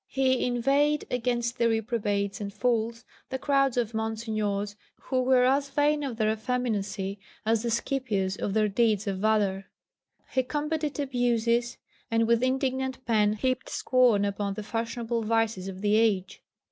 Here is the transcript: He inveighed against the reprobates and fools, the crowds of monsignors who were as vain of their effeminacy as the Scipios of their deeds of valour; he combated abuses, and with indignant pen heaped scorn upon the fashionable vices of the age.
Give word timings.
He 0.07 0.47
inveighed 0.47 1.05
against 1.11 1.59
the 1.59 1.69
reprobates 1.69 2.41
and 2.41 2.51
fools, 2.51 3.05
the 3.29 3.37
crowds 3.37 3.77
of 3.77 3.93
monsignors 3.93 4.75
who 4.99 5.21
were 5.21 5.43
as 5.43 5.69
vain 5.69 6.01
of 6.01 6.17
their 6.17 6.31
effeminacy 6.33 7.19
as 7.45 7.61
the 7.61 7.69
Scipios 7.69 8.35
of 8.35 8.55
their 8.55 8.67
deeds 8.67 9.05
of 9.05 9.19
valour; 9.19 9.65
he 10.31 10.41
combated 10.41 10.99
abuses, 10.99 11.77
and 12.09 12.25
with 12.25 12.41
indignant 12.41 13.05
pen 13.05 13.33
heaped 13.33 13.69
scorn 13.69 14.25
upon 14.25 14.55
the 14.55 14.63
fashionable 14.63 15.21
vices 15.21 15.67
of 15.67 15.81
the 15.81 15.95
age. 15.97 16.41